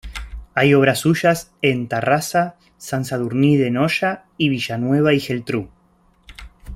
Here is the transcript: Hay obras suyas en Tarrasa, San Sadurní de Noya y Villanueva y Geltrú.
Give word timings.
Hay 0.55 0.73
obras 0.73 0.97
suyas 0.97 1.51
en 1.61 1.87
Tarrasa, 1.87 2.55
San 2.77 3.05
Sadurní 3.05 3.57
de 3.57 3.69
Noya 3.69 4.25
y 4.35 4.49
Villanueva 4.49 5.13
y 5.13 5.19
Geltrú. 5.19 5.69